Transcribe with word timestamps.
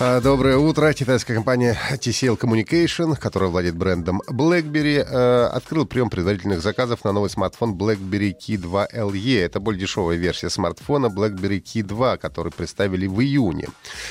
А, 0.00 0.20
Доброе 0.20 0.56
утро. 0.56 0.92
Китайская 0.92 1.34
компания 1.34 1.78
TCL 1.92 2.36
Communication, 2.36 3.16
которая 3.16 3.48
владеет 3.48 3.76
брендом 3.76 4.22
BlackBerry, 4.28 5.06
э, 5.08 5.44
открыл 5.46 5.86
прием 5.86 6.10
предварительных 6.10 6.62
заказов 6.62 7.04
на 7.04 7.12
новый 7.12 7.30
смартфон 7.30 7.76
BlackBerry 7.76 8.34
Key 8.36 8.56
2 8.56 8.88
LE. 8.92 9.40
Это 9.40 9.60
более 9.60 9.80
дешевая 9.80 10.16
версия 10.16 10.50
смартфона 10.50 11.06
BlackBerry 11.06 11.62
Key 11.62 11.84
2, 11.84 12.16
который 12.16 12.50
представили 12.50 13.06
в 13.06 13.20
июне. 13.20 13.68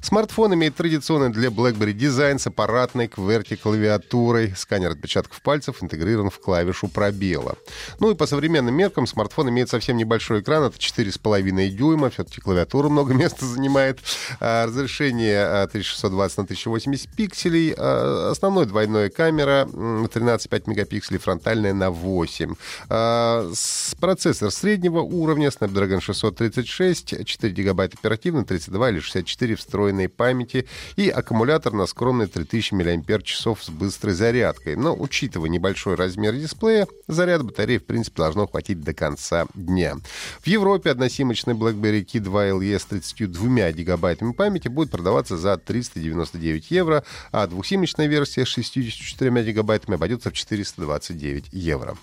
Смартфон 0.00 0.54
имеет 0.54 0.76
традиционный 0.76 1.30
для 1.30 1.48
BlackBerry 1.48 1.92
дизайн 1.92 2.38
с 2.38 2.46
аппаратной 2.46 3.08
QWERTY-клавиатурой. 3.08 4.54
Сканер 4.56 4.92
отпечатков 4.92 5.42
пальцев 5.42 5.82
интегрирован 5.82 6.30
в 6.30 6.38
клавишу 6.38 6.86
пробела. 6.86 7.56
Ну 7.98 8.12
и 8.12 8.14
по 8.14 8.28
современным 8.28 8.76
меркам 8.76 9.08
смартфон 9.08 9.48
имеет 9.48 9.70
совсем 9.70 9.96
небольшой 9.96 10.40
экран, 10.40 10.62
это 10.62 10.76
4,5 10.78 11.68
дюйма, 11.70 12.10
все-таки 12.10 12.40
клавиатура 12.40 12.88
много 12.88 13.12
места 13.14 13.44
занимает. 13.44 13.98
А 14.38 14.66
Разрешение 14.66 15.63
1620 15.64 16.38
на 16.38 16.44
1080 16.44 17.08
пикселей. 17.16 17.74
А, 17.76 18.30
Основной 18.30 18.66
двойная 18.66 19.10
камера 19.10 19.68
м, 19.72 20.06
13,5 20.06 20.62
мегапикселей, 20.68 21.18
фронтальная 21.18 21.72
на 21.74 21.90
8. 21.90 22.54
А, 22.88 23.50
с- 23.54 23.94
Процессор 24.00 24.50
среднего 24.50 25.00
уровня 25.00 25.48
Snapdragon 25.48 26.00
636, 26.00 27.24
4 27.24 27.52
гигабайта 27.54 27.96
оперативной, 27.98 28.44
32 28.44 28.90
или 28.90 28.98
64 29.00 29.54
встроенной 29.56 30.08
памяти 30.08 30.66
и 30.96 31.08
аккумулятор 31.08 31.72
на 31.72 31.86
скромные 31.86 32.26
3000 32.28 32.74
мАч 32.74 33.34
с 33.36 33.70
быстрой 33.70 34.14
зарядкой. 34.14 34.76
Но 34.76 34.94
учитывая 34.94 35.48
небольшой 35.48 35.94
размер 35.94 36.34
дисплея, 36.34 36.86
заряд 37.08 37.42
батареи 37.44 37.78
в 37.78 37.86
принципе 37.86 38.16
должно 38.18 38.46
хватить 38.46 38.80
до 38.82 38.92
конца 38.94 39.46
дня. 39.54 39.96
В 40.40 40.46
Европе 40.46 40.90
односимочный 40.90 41.54
BlackBerry 41.54 42.04
Key 42.04 42.20
2 42.20 42.48
LE 42.48 42.78
с 42.78 42.84
32 42.84 43.72
гигабайтами 43.72 44.32
памяти 44.32 44.68
будет 44.68 44.90
продаваться 44.90 45.36
за 45.36 45.53
399 45.56 46.70
евро, 46.70 47.04
а 47.32 47.46
двухсимочная 47.46 48.06
версия 48.06 48.44
с 48.44 48.48
64 48.48 49.42
гигабайтами 49.44 49.96
обойдется 49.96 50.30
в 50.30 50.32
429 50.32 51.48
евро. 51.52 51.96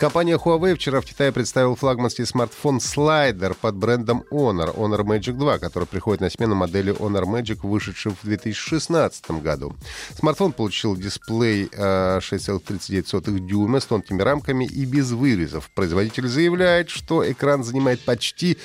Компания 0.00 0.38
Huawei 0.38 0.76
вчера 0.76 1.02
в 1.02 1.04
Китае 1.04 1.30
представила 1.30 1.76
флагманский 1.76 2.24
смартфон 2.24 2.80
слайдер 2.80 3.52
под 3.52 3.76
брендом 3.76 4.24
Honor, 4.32 4.74
Honor 4.74 5.02
Magic 5.02 5.34
2, 5.34 5.58
который 5.58 5.84
приходит 5.84 6.22
на 6.22 6.30
смену 6.30 6.54
модели 6.54 6.94
Honor 6.94 7.24
Magic, 7.24 7.58
вышедшей 7.62 8.12
в 8.12 8.24
2016 8.24 9.30
году. 9.42 9.76
Смартфон 10.18 10.54
получил 10.54 10.96
дисплей 10.96 11.68
э, 11.70 12.18
6,39 12.20 13.40
дюйма 13.40 13.80
с 13.80 13.84
тонкими 13.84 14.22
рамками 14.22 14.64
и 14.64 14.86
без 14.86 15.10
вырезов. 15.10 15.70
Производитель 15.74 16.28
заявляет, 16.28 16.88
что 16.88 17.30
экран 17.30 17.62
занимает 17.62 18.00
почти 18.00 18.56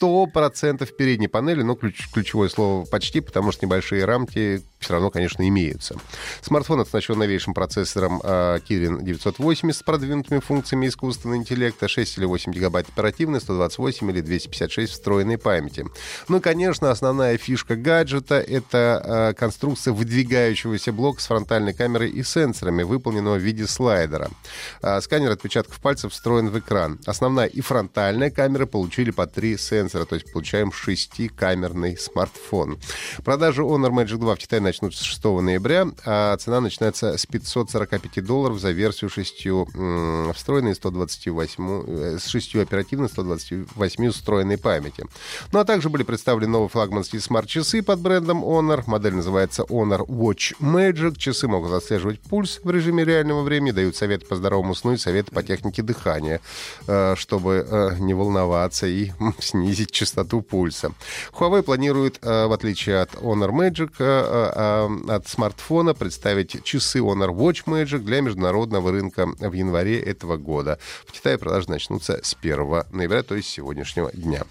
100% 0.00 0.90
передней 0.96 1.28
панели, 1.28 1.60
но 1.60 1.74
ключ- 1.74 2.10
ключевое 2.10 2.48
слово 2.48 2.86
«почти», 2.86 3.20
потому 3.20 3.52
что 3.52 3.66
небольшие 3.66 4.06
рамки 4.06 4.62
все 4.80 4.94
равно, 4.94 5.10
конечно, 5.10 5.46
имеются. 5.46 5.96
Смартфон 6.42 6.80
оснащен 6.80 7.18
новейшим 7.18 7.54
процессором 7.54 8.20
э, 8.24 8.58
Kirin 8.68 9.02
980 9.02 9.76
с 9.76 9.82
продвинутыми 9.82 10.40
функциями 10.40 10.88
искусственного 10.88 11.36
интеллекта, 11.36 11.86
6 11.86 12.18
или 12.18 12.24
8 12.24 12.52
гигабайт 12.52 12.88
оперативной, 12.88 13.40
128 13.40 14.10
или 14.10 14.20
256 14.20 14.92
встроенной 14.92 15.38
памяти. 15.38 15.84
Ну 16.28 16.38
и, 16.38 16.40
конечно, 16.40 16.90
основная 16.90 17.36
фишка 17.36 17.76
гаджета— 17.76 18.40
это 18.48 19.30
э, 19.32 19.38
конструкция 19.38 19.92
выдвигающегося 19.92 20.92
блока 20.92 21.20
с 21.20 21.26
фронтальной 21.26 21.74
камерой 21.74 22.10
и 22.10 22.22
сенсорами, 22.22 22.82
выполненного 22.82 23.36
в 23.36 23.42
виде 23.42 23.66
слайдера. 23.66 24.30
А, 24.82 25.00
Сканер 25.00 25.30
отпечатков 25.30 25.78
пальцев 25.80 26.12
встроен 26.12 26.48
в 26.48 26.58
экран. 26.58 26.98
Основная 27.06 27.46
и 27.46 27.60
фронтальная 27.60 28.30
камеры 28.30 28.66
получили 28.66 29.10
по 29.10 29.26
три 29.26 29.58
сенсора, 29.58 30.06
то 30.06 30.14
есть 30.14 30.32
получаем 30.32 30.72
шестикамерный 30.72 31.96
смартфон. 31.98 32.78
Продажи 33.24 33.62
Honor 33.62 33.90
Magic 33.90 34.16
2 34.16 34.34
в 34.34 34.38
Китае 34.38 34.60
начнутся 34.70 35.02
с 35.02 35.06
6 35.06 35.24
ноября, 35.24 35.88
а 36.04 36.36
цена 36.36 36.60
начинается 36.60 37.18
с 37.18 37.26
545 37.26 38.24
долларов 38.24 38.60
за 38.60 38.70
версию 38.70 39.10
шестью 39.10 39.66
встроенной 40.32 40.74
128, 40.74 41.82
э, 41.86 42.18
с 42.18 42.26
шестью 42.26 42.62
оперативной 42.62 43.08
128 43.08 44.10
встроенной 44.10 44.58
памяти. 44.58 45.04
Ну 45.52 45.58
а 45.58 45.64
также 45.64 45.88
были 45.88 46.02
представлены 46.02 46.52
новые 46.52 46.68
флагманские 46.68 47.20
смарт-часы 47.20 47.82
под 47.82 48.00
брендом 48.00 48.44
Honor. 48.44 48.84
Модель 48.86 49.14
называется 49.14 49.62
Honor 49.62 50.06
Watch 50.06 50.54
Magic. 50.60 51.16
Часы 51.18 51.48
могут 51.48 51.72
отслеживать 51.72 52.20
пульс 52.20 52.60
в 52.62 52.70
режиме 52.70 53.04
реального 53.04 53.42
времени, 53.42 53.72
дают 53.72 53.96
советы 53.96 54.26
по 54.26 54.36
здоровому 54.36 54.74
сну 54.74 54.92
и 54.92 54.96
советы 54.96 55.32
по 55.32 55.42
технике 55.42 55.82
дыхания, 55.82 56.40
э, 56.86 57.14
чтобы 57.16 57.66
э, 57.68 57.96
не 57.98 58.14
волноваться 58.14 58.86
и 58.86 59.10
снизить 59.40 59.90
частоту 59.90 60.42
пульса. 60.42 60.92
Huawei 61.32 61.62
планирует, 61.62 62.18
в 62.22 62.52
отличие 62.52 63.00
от 63.00 63.14
Honor 63.14 63.50
Magic, 63.50 63.92
э, 64.60 64.88
э, 65.08 65.14
от 65.14 65.28
смартфона, 65.28 65.94
представить 65.94 66.62
часы 66.64 66.98
Honor 66.98 67.30
Watch 67.30 67.64
Magic 67.66 67.98
для 67.98 68.20
международного 68.20 68.90
рынка 68.90 69.26
в 69.26 69.52
январе 69.52 70.00
этого 70.00 70.36
года. 70.36 70.78
В 71.06 71.12
Китае 71.12 71.38
продажи 71.38 71.70
начнутся 71.70 72.20
с 72.22 72.36
1 72.40 72.84
ноября, 72.92 73.22
то 73.22 73.34
есть 73.34 73.48
сегодняшнего 73.48 74.10
дня. 74.12 74.44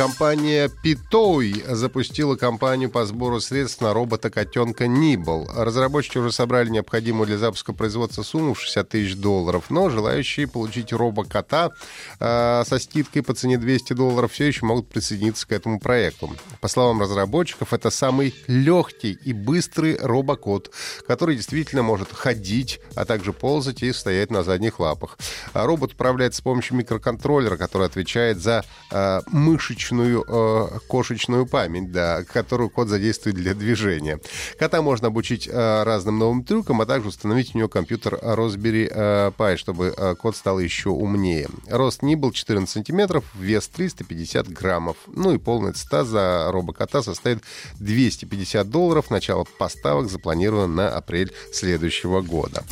Компания 0.00 0.70
Питой 0.82 1.62
запустила 1.68 2.34
кампанию 2.34 2.88
по 2.88 3.04
сбору 3.04 3.38
средств 3.38 3.82
на 3.82 3.92
робота-котенка 3.92 4.86
Нибл. 4.86 5.46
Разработчики 5.54 6.16
уже 6.16 6.32
собрали 6.32 6.70
необходимую 6.70 7.26
для 7.26 7.36
запуска 7.36 7.74
производства 7.74 8.22
сумму 8.22 8.54
в 8.54 8.60
60 8.62 8.88
тысяч 8.88 9.16
долларов, 9.16 9.66
но 9.68 9.90
желающие 9.90 10.48
получить 10.48 10.94
робокота 10.94 11.72
э, 12.18 12.62
со 12.66 12.78
скидкой 12.78 13.22
по 13.22 13.34
цене 13.34 13.58
200 13.58 13.92
долларов 13.92 14.32
все 14.32 14.46
еще 14.46 14.64
могут 14.64 14.88
присоединиться 14.88 15.46
к 15.46 15.52
этому 15.52 15.78
проекту. 15.78 16.34
По 16.62 16.68
словам 16.68 17.02
разработчиков, 17.02 17.74
это 17.74 17.90
самый 17.90 18.34
легкий 18.46 19.18
и 19.22 19.34
быстрый 19.34 19.98
робокот, 20.00 20.70
который 21.06 21.36
действительно 21.36 21.82
может 21.82 22.10
ходить, 22.10 22.80
а 22.94 23.04
также 23.04 23.34
ползать 23.34 23.82
и 23.82 23.92
стоять 23.92 24.30
на 24.30 24.44
задних 24.44 24.80
лапах. 24.80 25.18
Робот 25.52 25.92
управляется 25.92 26.38
с 26.38 26.42
помощью 26.42 26.78
микроконтроллера, 26.78 27.58
который 27.58 27.86
отвечает 27.86 28.38
за 28.38 28.64
э, 28.90 29.20
мышечную 29.26 29.89
э, 29.92 30.78
кошечную 30.88 31.46
память, 31.46 31.92
да, 31.92 32.24
которую 32.24 32.70
кот 32.70 32.88
задействует 32.88 33.36
для 33.36 33.54
движения. 33.54 34.20
Кота 34.58 34.82
можно 34.82 35.08
обучить 35.08 35.48
э, 35.50 35.82
разным 35.82 36.18
новым 36.18 36.44
трюкам, 36.44 36.80
а 36.80 36.86
также 36.86 37.08
установить 37.08 37.54
у 37.54 37.58
него 37.58 37.68
компьютер 37.68 38.14
Raspberry 38.14 38.90
э, 38.90 39.32
Pi, 39.36 39.56
чтобы 39.56 39.94
э, 39.96 40.14
кот 40.14 40.36
стал 40.36 40.58
еще 40.58 40.90
умнее. 40.90 41.48
Рост 41.68 42.02
Нибл 42.02 42.32
14 42.32 42.68
сантиметров, 42.68 43.24
вес 43.34 43.68
350 43.68 44.48
граммов. 44.48 44.96
Ну 45.06 45.32
и 45.32 45.38
полная 45.38 45.72
цена 45.72 46.04
за 46.04 46.48
робокота 46.50 47.02
составит 47.02 47.42
250 47.78 48.68
долларов. 48.68 49.10
Начало 49.10 49.44
поставок 49.58 50.10
запланировано 50.10 50.66
на 50.66 50.88
апрель 50.88 51.32
следующего 51.52 52.20
года. 52.20 52.64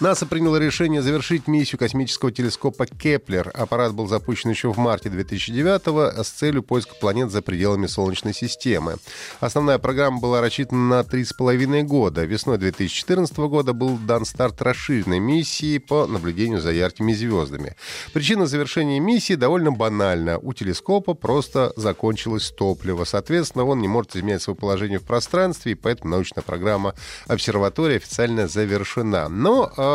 НАСА 0.00 0.26
приняло 0.26 0.58
решение 0.58 1.02
завершить 1.02 1.48
миссию 1.48 1.76
космического 1.76 2.30
телескопа 2.30 2.86
Кеплер. 2.86 3.50
Аппарат 3.52 3.94
был 3.94 4.06
запущен 4.06 4.48
еще 4.48 4.72
в 4.72 4.78
марте 4.78 5.08
2009 5.08 6.24
с 6.24 6.30
целью 6.30 6.62
поиска 6.62 6.94
планет 6.94 7.32
за 7.32 7.42
пределами 7.42 7.88
Солнечной 7.88 8.32
системы. 8.32 8.98
Основная 9.40 9.78
программа 9.78 10.20
была 10.20 10.40
рассчитана 10.40 10.88
на 10.88 11.00
3,5 11.00 11.82
года. 11.82 12.24
Весной 12.24 12.58
2014 12.58 13.36
года 13.38 13.72
был 13.72 13.98
дан 13.98 14.24
старт 14.24 14.62
расширенной 14.62 15.18
миссии 15.18 15.78
по 15.78 16.06
наблюдению 16.06 16.60
за 16.60 16.70
яркими 16.70 17.12
звездами. 17.12 17.74
Причина 18.12 18.46
завершения 18.46 19.00
миссии 19.00 19.34
довольно 19.34 19.72
банальна. 19.72 20.38
У 20.38 20.52
телескопа 20.52 21.14
просто 21.14 21.72
закончилось 21.74 22.52
топливо. 22.56 23.02
Соответственно, 23.02 23.64
он 23.64 23.80
не 23.80 23.88
может 23.88 24.14
изменять 24.14 24.42
свое 24.42 24.56
положение 24.56 25.00
в 25.00 25.04
пространстве, 25.04 25.72
и 25.72 25.74
поэтому 25.74 26.12
научная 26.12 26.44
программа 26.44 26.94
обсерватории 27.26 27.96
официально 27.96 28.46
завершена. 28.46 29.28
Но 29.28 29.72
э, 29.76 29.87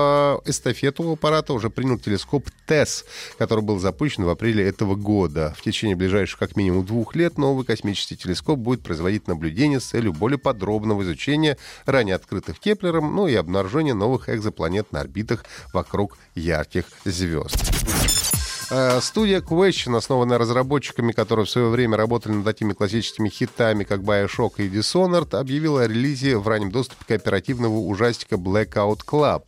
эстафету 0.45 1.12
аппарата 1.12 1.54
уже 1.54 1.69
принял 1.69 1.98
телескоп 1.98 2.50
ТЭС, 2.66 3.06
который 3.38 3.63
был 3.63 3.80
запущен 3.80 4.24
в 4.24 4.30
апреле 4.30 4.68
этого 4.68 4.95
года. 4.95 5.54
В 5.57 5.62
течение 5.62 5.95
ближайших 5.95 6.40
как 6.40 6.56
минимум 6.56 6.86
двух 6.86 7.16
лет 7.16 7.38
новый 7.38 7.66
космический 7.66 8.16
телескоп 8.16 8.60
будет 8.60 8.84
производить 8.84 9.28
наблюдения 9.28 9.80
с 9.80 9.86
целью 9.86 10.13
более 10.13 10.38
подробного 10.38 11.04
изучения 11.04 11.57
ранее 11.86 12.16
открытых 12.16 12.60
Кеплером, 12.60 13.16
ну 13.16 13.28
и 13.28 13.36
обнаружения 13.36 13.94
новых 13.94 14.30
экзопланет 14.30 14.92
на 14.92 15.01
орбитах 15.01 15.45
вокруг 15.74 16.18
ярких 16.36 16.86
звезд. 17.06 18.02
Э, 18.75 19.01
студия 19.01 19.39
Question, 19.39 19.95
основанная 19.95 20.39
разработчиками, 20.39 21.11
которые 21.11 21.45
в 21.45 21.49
свое 21.49 21.67
время 21.69 21.95
работали 21.95 22.33
над 22.33 22.43
такими 22.43 22.73
классическими 22.73 23.29
хитами, 23.29 23.83
как 23.83 23.99
Bioshock 23.99 24.53
и 24.57 24.67
Dishonored, 24.67 25.37
объявила 25.37 25.83
о 25.83 25.87
релизе 25.87 26.37
в 26.37 26.47
раннем 26.47 26.71
доступе 26.71 27.05
кооперативного 27.07 27.77
ужастика 27.77 28.35
Blackout 28.35 29.01
Club. 29.05 29.43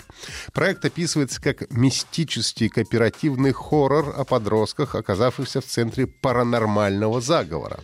Проект 0.53 0.85
описывается 0.85 1.41
как 1.41 1.71
мистический 1.71 2.69
кооперативный 2.69 3.51
хоррор 3.51 4.13
о 4.15 4.25
подростках, 4.25 4.93
оказавшихся 4.93 5.59
в 5.59 5.65
центре 5.65 6.05
паранормального 6.05 7.19
заговора. 7.19 7.79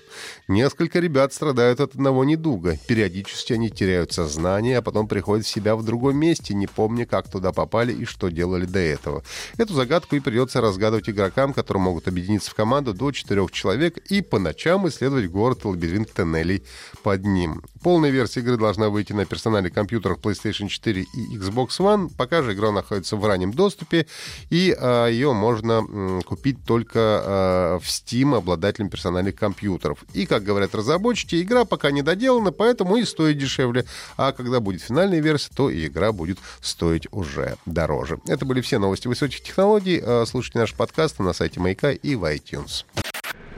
Несколько 0.47 0.99
ребят 0.99 1.33
страдают 1.33 1.79
от 1.79 1.95
одного 1.95 2.23
недуга. 2.23 2.77
Периодически 2.87 3.53
они 3.53 3.71
теряют 3.71 4.11
сознание, 4.11 4.77
а 4.77 4.81
потом 4.83 5.07
приходят 5.07 5.47
в 5.47 5.49
себя 5.49 5.75
в 5.75 5.83
другом 5.83 6.17
месте, 6.17 6.53
не 6.53 6.67
помня, 6.67 7.07
как 7.07 7.31
туда 7.31 7.51
попали 7.51 7.91
и 7.93 8.05
что 8.05 8.29
делали 8.29 8.65
до 8.65 8.77
этого. 8.77 9.23
Эту 9.57 9.73
загадку 9.73 10.15
и 10.15 10.19
придется 10.19 10.61
разгадывать 10.61 11.09
игрокам 11.09 11.30
игрокам, 11.31 11.53
которые 11.53 11.81
могут 11.81 12.07
объединиться 12.07 12.51
в 12.51 12.55
команду 12.55 12.93
до 12.93 13.11
четырех 13.11 13.51
человек 13.51 13.97
и 14.09 14.21
по 14.21 14.39
ночам 14.39 14.87
исследовать 14.87 15.29
город 15.29 15.63
и 15.63 15.67
лабиринт 15.67 16.11
тоннелей 16.11 16.63
под 17.03 17.25
ним. 17.25 17.63
Полная 17.83 18.11
версия 18.11 18.41
игры 18.41 18.57
должна 18.57 18.89
выйти 18.89 19.13
на 19.13 19.25
персональных 19.25 19.73
компьютерах 19.73 20.19
PlayStation 20.19 20.67
4 20.67 21.01
и 21.01 21.37
Xbox 21.37 21.79
One. 21.79 22.11
Пока 22.15 22.43
же 22.43 22.53
игра 22.53 22.71
находится 22.71 23.15
в 23.15 23.25
раннем 23.25 23.53
доступе, 23.53 24.05
и 24.49 24.75
э, 24.77 25.07
ее 25.11 25.33
можно 25.33 25.83
э, 25.87 26.21
купить 26.25 26.63
только 26.65 26.99
э, 26.99 27.79
в 27.81 27.87
Steam 27.87 28.35
обладателям 28.35 28.89
персональных 28.89 29.35
компьютеров. 29.35 30.03
И, 30.13 30.25
как 30.25 30.43
говорят 30.43 30.75
разработчики, 30.75 31.41
игра 31.41 31.65
пока 31.65 31.91
не 31.91 32.01
доделана, 32.01 32.51
поэтому 32.51 32.97
и 32.97 33.05
стоит 33.05 33.37
дешевле. 33.37 33.85
А 34.17 34.31
когда 34.31 34.59
будет 34.59 34.81
финальная 34.81 35.21
версия, 35.21 35.49
то 35.55 35.69
и 35.69 35.87
игра 35.87 36.11
будет 36.11 36.37
стоить 36.61 37.07
уже 37.11 37.55
дороже. 37.65 38.19
Это 38.27 38.45
были 38.45 38.61
все 38.61 38.77
новости 38.77 39.07
высоких 39.07 39.41
технологий. 39.41 39.99
Э, 40.03 40.25
слушайте 40.27 40.59
наш 40.59 40.73
подкаст 40.73 41.10
на 41.19 41.33
сайте 41.33 41.59
Маяка 41.59 41.91
и 41.91 42.15
в 42.15 42.23
iTunes. 42.23 42.85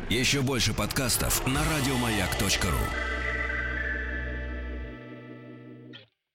Еще 0.10 0.42
больше 0.42 0.74
подкастов 0.74 1.46
на 1.48 1.62
радиомаяк.ру 1.64 3.13